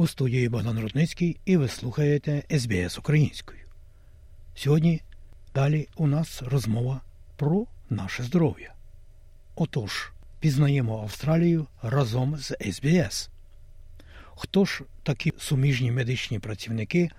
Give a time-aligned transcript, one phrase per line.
[0.00, 3.60] У студії Богдан Рудницький і ви слухаєте СБС українською.
[4.54, 5.02] Сьогодні
[5.54, 7.00] далі у нас розмова
[7.36, 8.74] про наше здоров'я.
[9.54, 13.30] Отож, пізнаємо Австралію разом з СБС.
[14.36, 17.10] Хто ж такі суміжні медичні працівники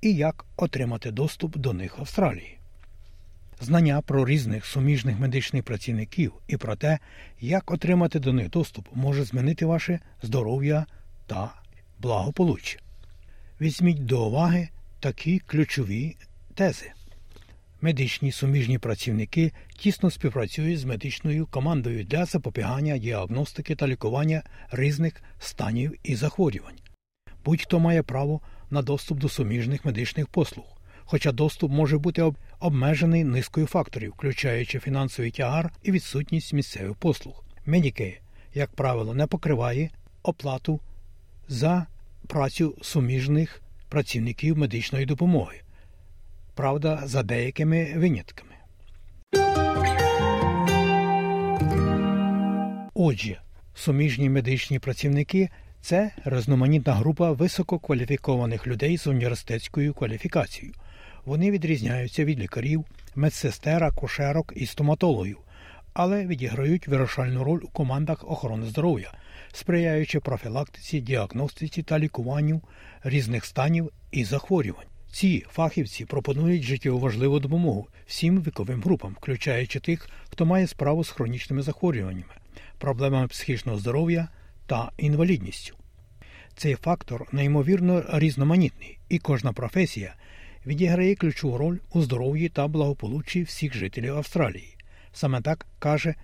[0.00, 2.58] і як отримати доступ до них в Австралії?
[3.60, 6.98] Знання про різних суміжних медичних працівників і про те,
[7.40, 10.86] як отримати до них доступ, може змінити ваше здоров'я
[11.26, 11.57] та
[12.00, 12.78] благополуччя.
[13.60, 14.68] Візьміть до уваги
[15.00, 16.16] такі ключові
[16.54, 16.92] тези.
[17.80, 25.94] Медичні суміжні працівники тісно співпрацюють з медичною командою для запобігання, діагностики та лікування різних станів
[26.02, 26.78] і захворювань.
[27.44, 30.64] Будь-хто має право на доступ до суміжних медичних послуг,
[31.04, 37.44] хоча доступ може бути обмежений низкою факторів, включаючи фінансовий тягар і відсутність місцевих послуг.
[37.66, 38.20] Медікей,
[38.54, 39.90] як правило, не покриває
[40.22, 40.80] оплату
[41.48, 41.86] за
[42.28, 45.60] працю суміжних працівників медичної допомоги.
[46.54, 48.54] Правда, за деякими винятками.
[52.94, 53.40] Отже,
[53.74, 55.48] суміжні медичні працівники
[55.80, 60.74] це різноманітна група висококваліфікованих людей з університетською кваліфікацією.
[61.24, 65.38] Вони відрізняються від лікарів, медсестер, акушерок і стоматологів,
[65.92, 69.12] але відіграють вирішальну роль у командах охорони здоров'я,
[69.52, 72.62] сприяючи профілактиці, діагностиці та лікуванню
[73.02, 74.86] різних станів і захворювань.
[75.12, 81.10] Ці фахівці пропонують життєво важливу допомогу всім віковим групам, включаючи тих, хто має справу з
[81.10, 82.34] хронічними захворюваннями,
[82.78, 84.28] проблемами психічного здоров'я
[84.66, 85.74] та інвалідністю.
[86.56, 90.14] Цей фактор неймовірно різноманітний, і кожна професія
[90.66, 94.76] відіграє ключову роль у здоров'ї та благополуччі всіх жителів Австралії.
[95.12, 96.14] Саме так каже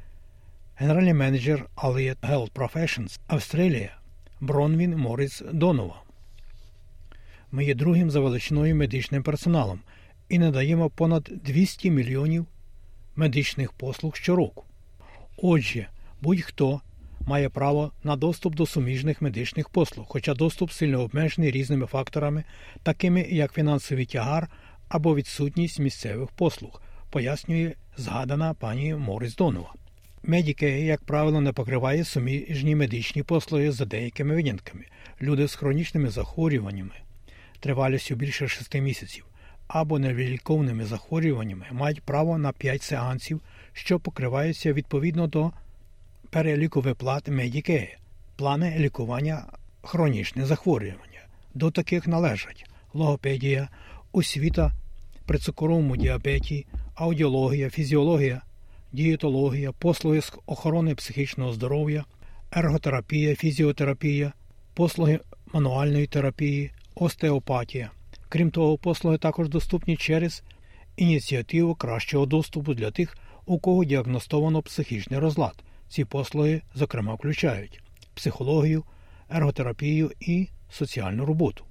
[0.76, 3.96] генеральний менеджер Allied Health Professions Австралія
[4.40, 6.02] Бронвін Моріс Донова.
[7.52, 9.80] Ми є другим за величиною медичним персоналом
[10.28, 12.46] і надаємо понад 200 мільйонів
[13.16, 14.64] медичних послуг щороку.
[15.36, 15.86] Отже,
[16.20, 16.80] будь-хто
[17.20, 22.44] має право на доступ до суміжних медичних послуг, хоча доступ сильно обмежений різними факторами,
[22.82, 24.48] такими як фінансовий тягар
[24.88, 29.74] або відсутність місцевих послуг, пояснює згадана пані Морис Донова.
[30.26, 34.84] Медіке, як правило, не покриває суміжні медичні послуги за деякими винятками.
[35.22, 36.94] Люди з хронічними захворюваннями,
[37.60, 39.24] тривалістю більше шести місяців,
[39.66, 43.40] або невиліковними захворюваннями мають право на 5 сеансів,
[43.72, 45.52] що покриваються відповідно до
[46.30, 47.98] переліку виплат Медікеє,
[48.36, 49.46] плани лікування
[49.82, 51.20] хронічних захворювання.
[51.54, 53.68] До таких належать логопедія,
[54.12, 54.72] освіта
[55.26, 58.42] при цукровому діабеті, аудіологія, фізіологія,
[58.94, 62.04] дієтологія, послуги з охорони психічного здоров'я,
[62.52, 64.32] ерготерапія, фізіотерапія,
[64.74, 65.20] послуги
[65.52, 67.90] мануальної терапії, остеопатія.
[68.28, 70.42] Крім того, послуги також доступні через
[70.96, 73.16] ініціативу кращого доступу для тих,
[73.46, 75.64] у кого діагностовано психічний розлад.
[75.88, 77.80] Ці послуги, зокрема, включають
[78.14, 78.84] психологію,
[79.30, 81.64] ерготерапію і соціальну роботу.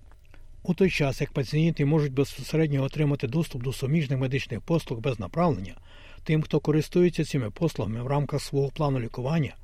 [0.64, 5.76] У той час, як пацієнти можуть безпосередньо отримати доступ до суміжних медичних послуг без направлення,
[6.24, 9.56] тим, хто користується цими послугами в рамках свого плану лікування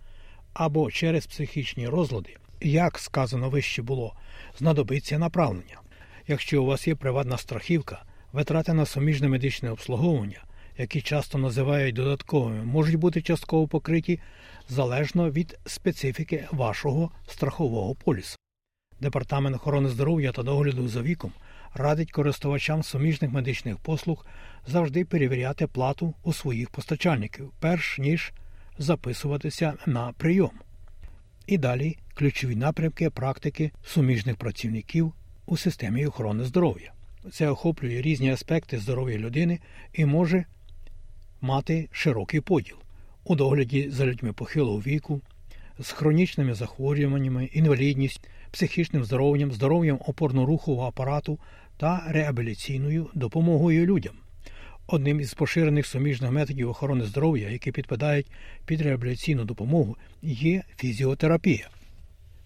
[0.54, 4.14] або через психічні розлади, як сказано вище було,
[4.58, 5.82] знадобиться направлення.
[6.28, 8.04] Якщо у вас є приватна страхівка,
[8.34, 10.44] витрати на суміжне медичне обслуговування,
[10.78, 14.20] які часто називають додатковими, можуть бути частково покриті
[14.70, 18.36] залежно від специфіки вашого страхового полісу.
[19.02, 21.32] Департамент охорони здоров'я та догляду за віком
[21.74, 24.26] радить користувачам суміжних медичних послуг
[24.68, 28.34] завжди перевіряти плату у своїх постачальників, перш ніж
[28.78, 30.52] записуватися на прийом.
[31.48, 35.14] І далі ключові напрямки практики суміжних працівників
[35.46, 36.94] у системі охорони здоров'я.
[37.32, 39.60] Це охоплює різні аспекти здоров'я людини
[39.94, 40.46] і може
[41.42, 42.78] мати широкий поділ
[43.24, 45.22] у догляді за людьми похилого віку,
[45.80, 51.40] з хронічними захворюваннями, інвалідністю, психічним здоров'ям, здоров'ям опорно-рухового апарату
[51.78, 54.14] та реабіліційною допомогою людям.
[54.88, 58.28] Одним із поширених суміжних методів охорони здоров'я, які підпадають
[58.66, 61.70] під реабілітаційну допомогу, є фізіотерапія.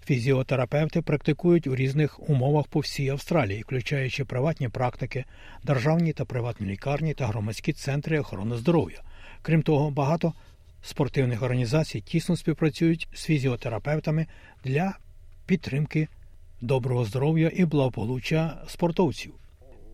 [0.05, 5.25] Фізіотерапевти практикують у різних умовах по всій Австралії, включаючи приватні практики,
[5.63, 9.01] державні та приватні лікарні та громадські центри охорони здоров'я.
[9.41, 10.33] Крім того, багато
[10.81, 14.27] спортивних організацій тісно співпрацюють з фізіотерапевтами
[14.63, 14.97] для
[15.45, 16.07] підтримки
[16.61, 19.33] доброго здоров'я і благополуччя спортовців.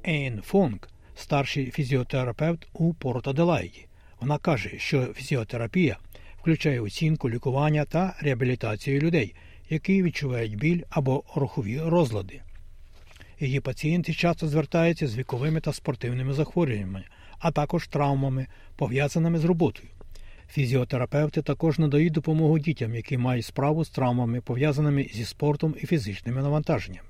[0.08, 0.78] Ейн Фонг,
[1.16, 3.86] старший фізіотерапевт у Порт Аделаїді.
[4.22, 5.98] Вона каже, що фізіотерапія
[6.42, 9.36] включає оцінку, лікування та реабілітацію людей,
[9.70, 12.42] які відчувають біль або рухові розлади.
[13.40, 17.04] Її пацієнти часто звертаються з віковими та спортивними захворюваннями,
[17.40, 19.90] а також травмами, пов'язаними з роботою.
[20.52, 26.42] Фізіотерапевти також надають допомогу дітям, які мають справу з травмами, пов'язаними зі спортом і фізичними
[26.42, 27.10] навантаженнями.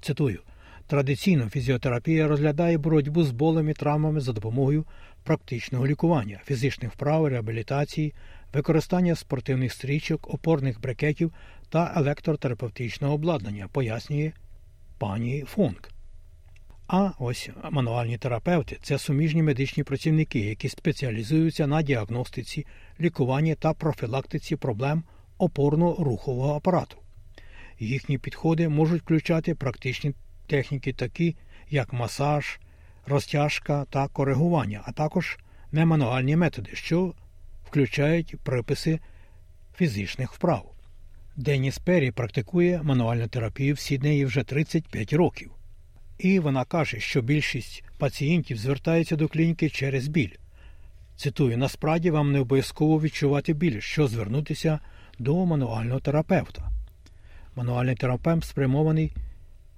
[0.00, 0.40] Цитую.
[0.86, 4.84] Традиційно фізіотерапія розглядає боротьбу з болем і травмами за допомогою
[5.22, 8.14] практичного лікування, фізичних вправ, реабілітації,
[8.52, 11.32] використання спортивних стрічок, опорних брекетів
[11.68, 14.32] та електротерапевтичного обладнання, пояснює
[14.98, 15.93] пані Фонк.
[16.86, 22.66] А ось мануальні терапевти це суміжні медичні працівники, які спеціалізуються на діагностиці,
[23.00, 25.02] лікуванні та профілактиці проблем
[25.38, 26.96] опорно-рухового апарату.
[27.78, 30.14] Їхні підходи можуть включати практичні
[30.46, 31.36] техніки, такі
[31.70, 32.58] як масаж,
[33.06, 35.38] розтяжка та коригування, а також
[35.72, 37.14] немануальні методи, що
[37.64, 39.00] включають приписи
[39.76, 40.70] фізичних вправ.
[41.36, 45.50] Деніс Перрі практикує мануальну терапію в Сіднеї вже 35 років.
[46.18, 50.30] І вона каже, що більшість пацієнтів звертаються до клініки через біль.
[51.16, 54.78] Цитую, насправді вам не обов'язково відчувати біль, що звернутися
[55.18, 56.70] до мануального терапевта.
[57.56, 59.12] Мануальний терапевт спрямований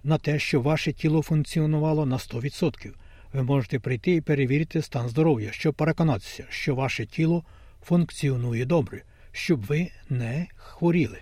[0.05, 2.91] на те, щоб ваше тіло функціонувало на 100%.
[3.33, 7.45] Ви можете прийти і перевірити стан здоров'я, щоб переконатися, що ваше тіло
[7.83, 11.19] функціонує добре, щоб ви не хворіли.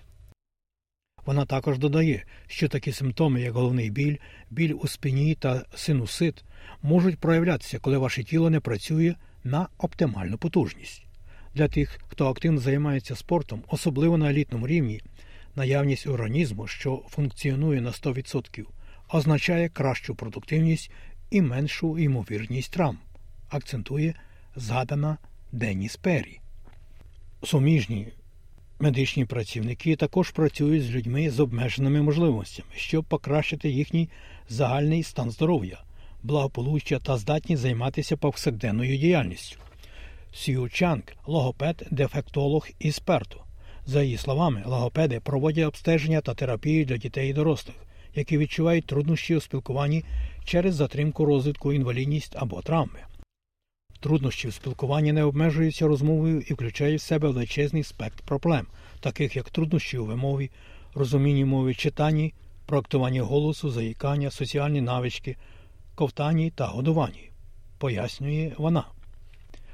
[1.27, 4.17] Вона також додає, що такі симптоми, як головний біль,
[4.51, 6.45] біль у спині та синусит,
[6.83, 11.07] можуть проявлятися, коли ваше тіло не працює на оптимальну потужність.
[11.55, 15.01] Для тих, хто активно займається спортом, особливо на елітному рівні,
[15.57, 18.65] наявність організму, що функціонує на 100%,
[19.09, 20.91] означає кращу продуктивність
[21.31, 22.99] і меншу ймовірність травм,
[23.49, 24.15] акцентує
[24.57, 25.19] згадана
[25.53, 26.41] Деніс Перрі.
[27.43, 28.09] Суміжні
[28.79, 34.09] медичні працівники також працюють з людьми з обмеженими можливостями, щоб покращити їхній
[34.49, 35.79] загальний стан здоров'я,
[36.23, 39.59] благополуччя та здатність займатися повсякденною діяльністю.
[40.33, 43.41] Сью Чанг– логопед, дефектолог і сперту.
[43.87, 47.77] За її словами, логопеди проводять обстеження та терапію для дітей і дорослих,
[48.15, 50.05] які відчувають труднощі у спілкуванні
[50.45, 52.99] через затримку розвитку, інвалідність або травми.
[54.05, 58.67] Труднощі в спілкуванні не обмежуються розмовою і включають в себе величезний спектр проблем,
[59.01, 60.51] таких як труднощі у вимові,
[60.95, 62.35] розумінні мови читанні,
[62.67, 65.37] проектуванні голосу, заїкання, соціальні навички,
[65.95, 67.31] ковтанні та годуванні,
[67.79, 68.85] пояснює вона.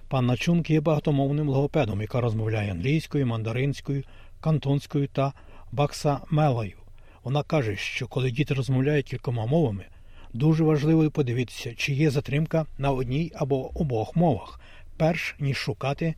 [0.08, 4.02] Панна Чунг є багатомовним логопедом, яка розмовляє англійською, мандаринською,
[4.40, 5.32] кантонською та
[5.72, 6.76] баксамелою.
[7.24, 9.84] Вона каже, що коли діти розмовляють кількома мовами,
[10.32, 14.60] дуже важливо подивитися, чи є затримка на одній або обох мовах,
[14.96, 16.14] перш ніж шукати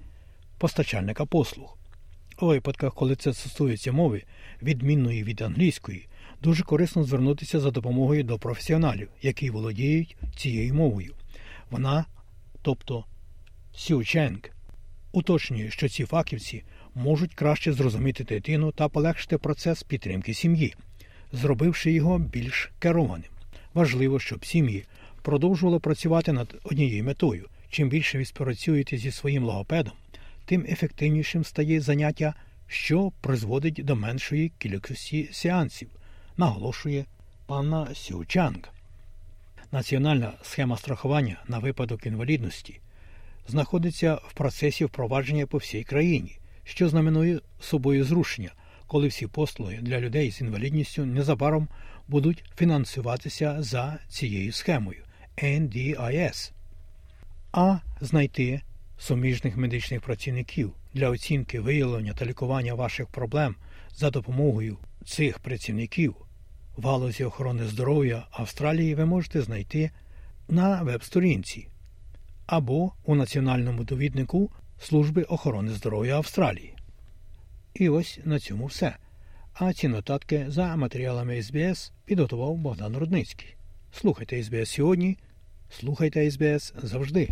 [0.59, 1.79] постачальника послуг.
[2.41, 4.23] У випадках, коли це стосується мови,
[4.63, 6.09] відмінної від англійської,
[6.43, 11.15] дуже корисно звернутися за допомогою до професіоналів, які володіють цією мовою.
[11.71, 12.05] Вона,
[12.63, 13.05] тобто
[13.75, 14.41] Сю Ченг,
[15.13, 16.65] уточнює, що ці фахівці
[16.95, 20.75] можуть краще зрозуміти дитину та полегшити процес підтримки сім'ї,
[21.33, 23.31] зробивши його більш керованим.
[23.75, 24.85] Важливо, щоб сім'ї
[25.23, 27.49] продовжували працювати над однією метою.
[27.71, 29.93] Чим більше ви співпрацюєте зі своїм логопедом,
[30.45, 32.35] тим ефективнішим стає заняття,
[32.67, 35.89] що призводить до меншої кількості сеансів,
[36.37, 37.05] наголошує
[37.47, 38.73] панна Сючанг.
[39.73, 42.81] Національна схема страхування на випадок інвалідності
[43.49, 48.53] знаходиться в процесі впровадження по всій країні, що знаменує собою зрушення,
[48.93, 51.69] коли всі послуги для людей з інвалідністю незабаром
[52.09, 55.05] будуть фінансуватися за цією схемою
[55.37, 56.53] NDIS.
[57.53, 58.61] а знайти
[58.99, 63.57] суміжних медичних працівників для оцінки виявлення та лікування ваших проблем
[63.95, 66.15] за допомогою цих працівників
[66.77, 69.91] в галузі охорони здоров'я Австралії ви можете знайти
[70.49, 71.69] на веб-сторінці
[72.47, 76.75] або у національному довіднику Служби охорони здоров'я Австралії.
[77.75, 78.97] І ось на цьому все.
[79.55, 83.55] А ці нотатки за матеріалами СБС підготував Богдан Рудницький.
[83.93, 85.19] Слухайте СБС сьогодні,
[85.71, 87.29] слухайте СБС завжди.